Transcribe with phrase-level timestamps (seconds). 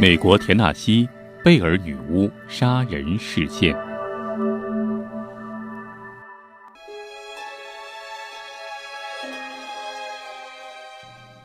[0.00, 1.08] 美国田纳西
[1.44, 3.76] 贝尔女巫杀人事件。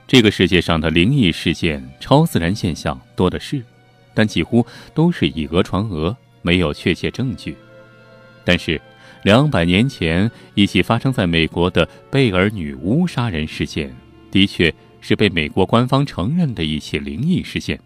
[0.06, 3.64] 这个世界上的灵异事件、超自然现象多的是，
[4.14, 4.64] 但几乎
[4.94, 7.58] 都是以讹传讹，没有确切证据。
[8.46, 8.80] 但是，
[9.24, 13.92] 两百年前一起发生在美国的贝尔女巫杀人事件，
[14.30, 17.80] 的确是被美国官方承认的一起灵异事件。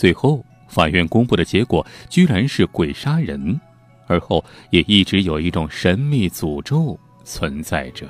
[0.00, 3.60] 最后，法院公布的结果居然是鬼杀人，
[4.06, 8.08] 而后也一直有一种神秘诅咒存在着。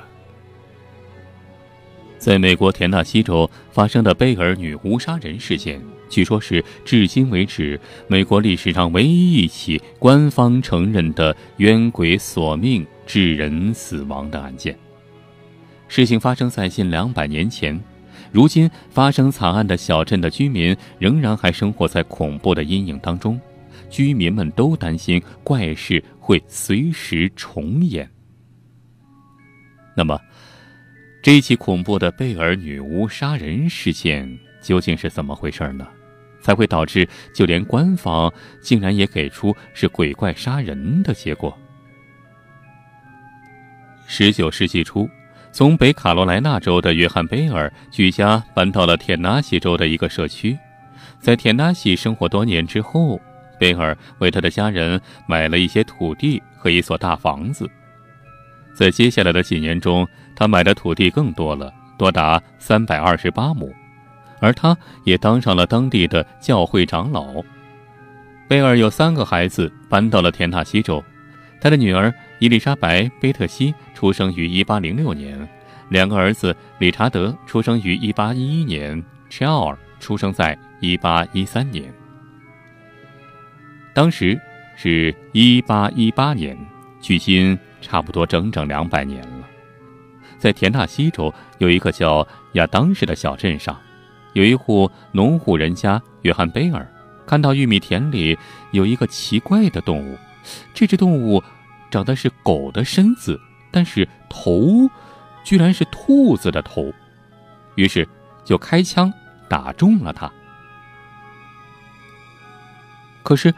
[2.17, 7.77] 在美国田纳西州发生的贝尔女巫杀人事件，据说是至今为止
[8.07, 14.73] 美国历史上唯一一起官方承认的冤鬼索命致人死亡的案件。
[15.89, 17.77] 事情发生在近两百年前，
[18.31, 23.39] 如今发生惨案的小镇的居民仍然还生活在恐怖的阴影当中，
[23.89, 28.09] 居民们都担心怪事会随时重演。
[29.95, 30.19] 那么？
[31.21, 35.87] 这起恐怖的贝尔女巫杀人事件究竟是怎么回事呢？
[36.39, 41.55] 才会导致就连官方竟然也给出是鬼怪杀人的结果？
[44.07, 45.07] 十九世纪初，
[45.51, 50.57] 从北卡罗来纳州的约翰·贝尔举家搬到了田纳西州的一个社区，
[51.19, 53.19] 在田纳西生活多年之后，
[53.59, 57.69] 贝尔为他的家人买了一些土地和一所大房子。
[58.73, 63.71] 在接下来的几年中，他买的土地更多了，多达三百二十八亩，
[64.39, 67.43] 而他也当上了当地的教会长老。
[68.47, 71.03] 贝尔有三个孩子，搬到了田纳西州。
[71.59, 72.11] 他的女儿
[72.41, 75.47] 伊丽莎白·贝特西出生于一八零六年，
[75.89, 81.93] 两个儿子理查德出生于一八一一年，乔尔出生在一八一三年。
[83.93, 84.41] 当时
[84.75, 86.57] 是一八一八年，
[86.99, 87.57] 距今。
[87.79, 89.47] 差不多整整两百年了，
[90.37, 93.75] 在田纳西州有一个叫亚当市的小镇上，
[94.33, 96.87] 有一户农户人家约翰贝尔
[97.25, 98.37] 看到玉米田里
[98.69, 100.15] 有一个奇怪的动物，
[100.75, 101.43] 这只动物
[101.91, 104.89] 长得是狗的身子，但是头
[105.43, 106.91] 居然是兔子的头，
[107.75, 108.07] 于是
[108.43, 109.13] 就开枪
[109.47, 110.31] 打中了它。
[113.21, 113.53] 可是，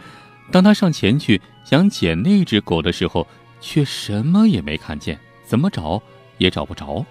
[0.52, 3.26] 当他上前去想捡那只狗的时候，
[3.62, 6.02] 却什么也没看见，怎么找
[6.38, 7.06] 也找不着。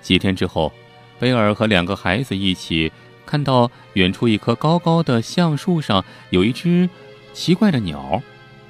[0.00, 0.72] 几天之后，
[1.18, 2.92] 贝尔和两个孩子一起
[3.26, 6.88] 看到远处一棵高高的橡树上有一只
[7.32, 8.22] 奇怪的鸟，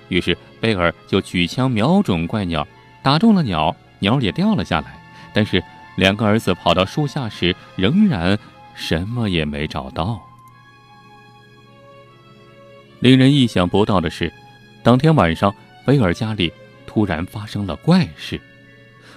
[0.08, 2.66] 于是贝尔就举枪瞄准怪鸟，
[3.02, 4.98] 打中了鸟，鸟也掉了下来。
[5.32, 5.62] 但是
[5.96, 8.38] 两个儿子跑到树下时，仍然
[8.74, 10.20] 什么也没找到。
[13.00, 14.32] 令人意想不到的是，
[14.82, 15.54] 当天晚上。
[15.86, 16.52] 贝尔家里
[16.86, 18.38] 突然发生了怪事，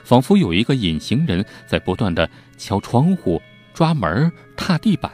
[0.06, 3.42] 仿佛有一个隐形人在不断的敲窗户、
[3.74, 5.12] 抓门、踏地板，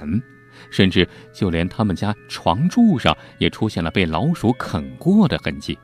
[0.71, 5.77] 甚至就连他们家床柱上也出现了被老鼠啃过的痕迹。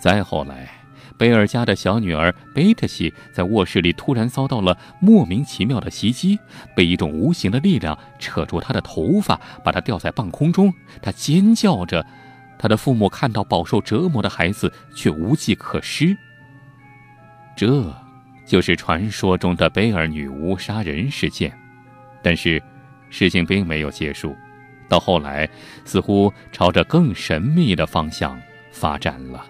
[0.00, 0.68] 再后来，
[1.18, 6.38] 贝尔家的小女儿贝特西在卧室里突然遭到了莫名其妙的袭击，
[6.74, 10.72] 被一种无形的力量扯住她的头发，把她吊在半空中，
[11.02, 12.04] 她尖叫着。
[12.58, 16.16] 她的父母看到饱受折磨的孩子，却无计可施。
[17.56, 17.94] 这，
[18.46, 21.52] 就是传说中的贝尔女巫杀人事件。
[22.22, 22.62] 但是，
[23.10, 24.34] 事情并没有结束，
[24.88, 25.46] 到后来
[25.84, 28.40] 似乎朝着更神秘的方向
[28.72, 29.44] 发展了。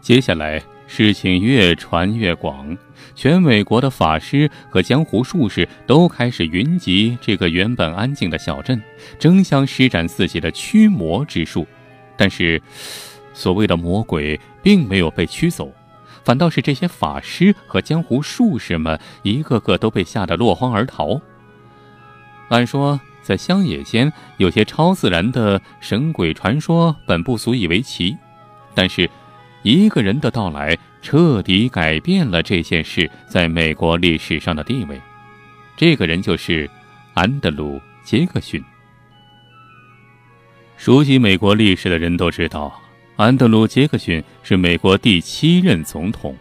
[0.00, 0.60] 接下来。
[0.90, 2.74] 事情越传越广，
[3.14, 8.82] 全美国的法师和江湖术士都开始云集这个原本安静的小镇，
[9.18, 11.66] 争相施展自己的驱魔之术。
[12.16, 12.58] 但是，
[13.34, 15.70] 所谓的魔鬼并没有被驱走，
[16.24, 21.20] 反倒是这些法师和江湖术士们一个个都被吓得落荒而逃。
[22.48, 28.16] 按说，在乡野间有些超自然的神鬼传说本不足以为奇，
[28.74, 29.08] 但是。
[29.64, 34.98] 一个人的到来，彻底改变了这件事在美国历史上的地位。
[35.76, 36.70] 这个人就是
[37.12, 38.64] 安德鲁·杰克逊。
[40.76, 42.80] 熟悉美国历史的人都知道，
[43.18, 46.36] 安德鲁·杰克逊是美国第七任总统。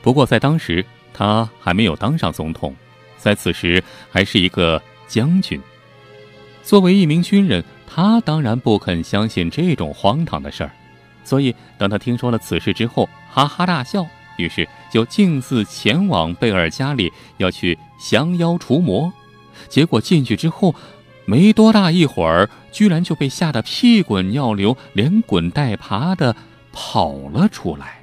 [0.00, 0.82] 不过，在当时
[1.12, 2.74] 他还没有当上总统，
[3.18, 5.60] 在此时还是一个将军。
[6.62, 10.70] 作为一名军人，他当然不肯相信这种荒唐的事儿。
[11.24, 14.06] 所以，当他听说了此事之后，哈哈大笑，
[14.38, 19.12] 于是就径自前往贝尔家里，要去降妖除魔。
[19.68, 20.74] 结果进去之后，
[21.26, 26.36] 没多大一会儿，居然就被吓得屁滚尿流，连滚带爬的
[26.72, 28.00] 跑了出来。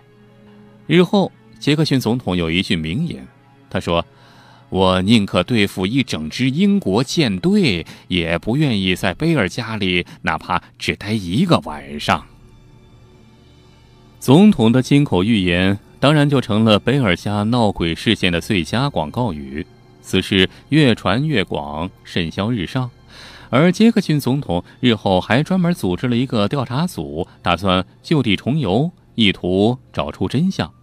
[0.88, 3.28] 日后，杰克逊总统有一句名言，
[3.70, 4.04] 他说
[4.70, 12.26] ：“我宁可对付一整支英国舰队，也不愿意在贝尔家里哪怕只待一个晚上。”
[14.20, 19.66] 总统的金口玉言，当然就成了贝尔家闹鬼事件的最佳广告语。
[20.02, 22.90] 此事越传越广，甚嚣日上。
[23.52, 30.74] 而杰克逊总统日后还专门组织了一个调查组，打算就地重游，意图找出真相。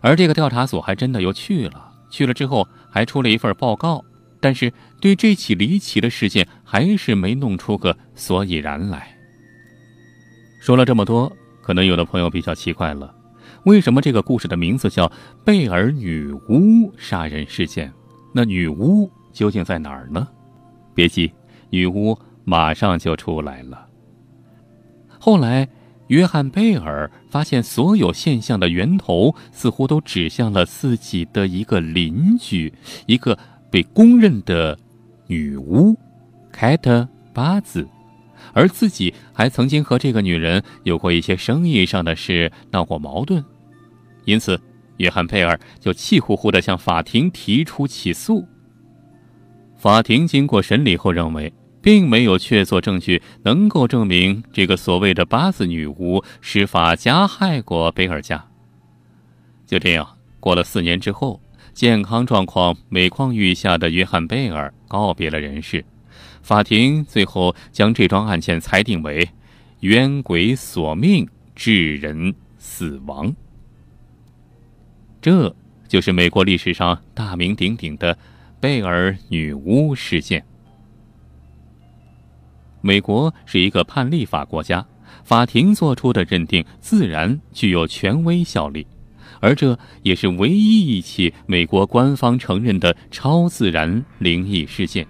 [0.00, 4.02] 而这个调查组还真的又去了，去了之后还出了一份报告，
[4.40, 9.14] 但是对这起离奇的事件还是没弄出个所以然来。
[10.60, 11.30] 说了这么多。
[11.60, 13.14] 可能有的朋友比较奇怪了，
[13.64, 15.10] 为什么这个故事的名字叫
[15.42, 17.90] 贝尔女巫杀人事件？
[18.34, 20.28] 那女巫究竟在哪儿呢？
[20.94, 21.32] 别急，
[21.74, 23.88] 女巫马上就出来了。
[25.18, 25.68] 后来，
[26.06, 32.72] 约翰贝尔发现所有现象的源头似乎都指向了自己的一个邻居，
[33.06, 33.36] 一个
[33.70, 34.78] 被公认的
[35.26, 35.96] 女巫
[36.52, 37.84] 凯特巴兹。
[38.52, 43.42] 而自己还曾经和这个女人有过一些生意上的事，闹过矛盾，
[44.26, 44.60] 因此，
[44.98, 48.46] 约翰佩尔就气呼呼地向法庭提出起诉。
[49.74, 51.50] 法庭经过审理后认为，
[51.84, 58.42] 并没有确凿证据能够证明这个所谓的八字女巫施法加害过贝尔家。
[59.66, 61.38] 就这样，过了四年之后，
[61.74, 65.84] 健康状况每况愈下的约翰贝尔告别了人世。
[66.40, 69.28] 法庭最后将这桩案件裁定为
[69.80, 73.34] 冤鬼索命，致人死亡。
[75.20, 75.54] 这
[75.86, 78.16] 就是美国历史上大名鼎鼎的
[78.58, 80.42] 贝尔女巫事件。
[82.86, 84.86] 美国是一个判例法国家，
[85.24, 88.86] 法庭作出的认定自然具有权威效力，
[89.40, 95.06] 而这也是唯一一起美国官方承认的超自然灵异事件。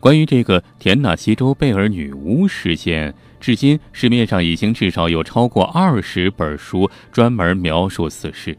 [0.00, 8.58] 关于这个田纳西州贝尔女巫事件，至今市面上已经至少有超过二十本书专门描述此事，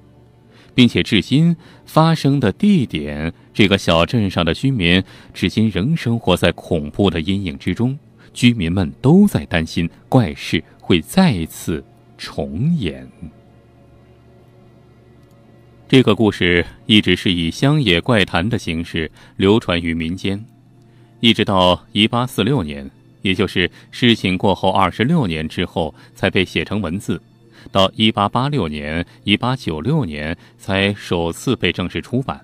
[0.73, 1.55] 并且至今
[1.85, 7.97] 发生的地点，这个小镇上的居民至今仍生活在恐怖的阴影之中，
[8.33, 11.83] 居民们都在担心怪事会再次
[12.17, 13.07] 重演。
[15.87, 20.45] 这个故事一直是以乡野怪谈的形式流传于民间。
[21.19, 22.89] 一直到一八四六年，
[23.23, 27.17] 也就是事情过后二十六年之后，才被写成文字；
[27.71, 32.39] 到一八八六年、一八九六年才首次被正式出版。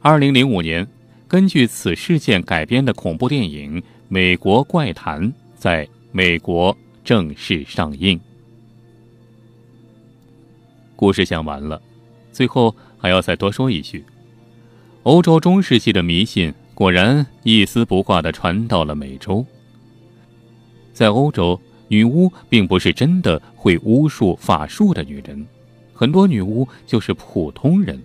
[0.00, 0.86] 二零零五年，
[1.26, 5.22] 根据此事件改编的恐怖电影《美国怪谈》
[5.56, 8.18] 在美国正式上映。
[10.94, 11.80] 故事讲完了，
[12.32, 14.04] 最后还要再多说一句：
[15.04, 16.52] 欧洲中世纪的迷信。
[16.74, 19.44] 果然一丝不挂地传到了美洲。
[20.92, 25.46] 在欧洲，女巫并不是真的会巫术法术的女人，
[25.92, 28.00] 很多女巫就是普通人。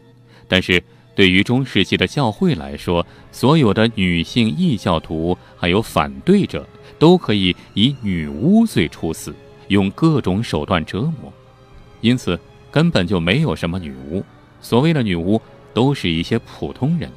[0.47, 0.81] 但是
[1.15, 9.33] 对于中世纪的教会来说，所有的女性异教徒还有反对者都可以以女巫罪处死，
[9.68, 11.31] 用各种手段折磨。
[12.02, 12.40] 因此，
[12.71, 14.23] 根本就没有什么女巫。
[14.59, 15.42] 所谓的女巫，
[15.73, 17.11] 都是一些普通人。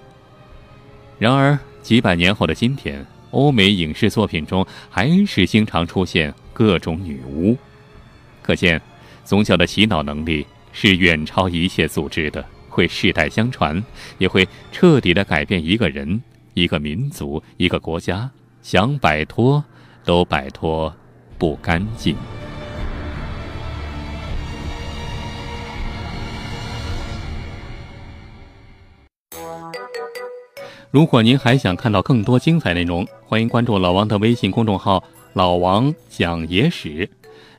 [1.18, 7.54] 然而，几百年后的今天，欧美影视作品中还是经常出现各种女巫，
[8.40, 8.80] 可见，
[9.24, 13.84] 宗教的洗脑能力是远超一切组织的，会世代相传，
[14.16, 16.22] 也会彻底的改变一个人、
[16.54, 18.30] 一个民族、一个国家，
[18.62, 19.62] 想摆脱
[20.02, 20.90] 都摆脱
[21.36, 22.16] 不干净。
[30.90, 35.04] 如果您还想看到更多精彩内容，欢迎关注老王的微信公众号
[35.36, 37.06] “老王讲野史”，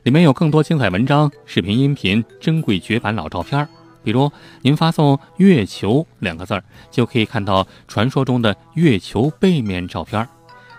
[0.02, 3.68] 里面有更多精彩文章、视频、音频、珍贵绝版老照片。
[4.02, 4.28] 比如，
[4.62, 10.24] 您发送“月球”两个字儿，就可以看到传说中的月球背面照片；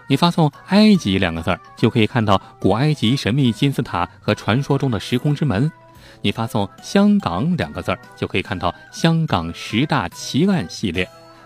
[0.10, 5.70] 你发送“埃及”两个字儿，就可以看到古埃及神秘金字塔和传说中的时空之门；
[6.22, 11.08] 你发送“香港”两个字儿，就可以看到香港十大奇案系列。